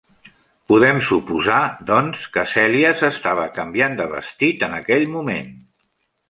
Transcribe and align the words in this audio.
Podem 0.71 1.01
suposar, 1.09 1.59
doncs, 1.89 2.23
que 2.37 2.45
Celia 2.53 2.95
s'estava 3.03 3.45
canviant 3.59 3.99
de 4.01 4.09
vestit 4.15 4.67
en 4.71 4.75
aquell 4.81 5.07
moment. 5.19 5.55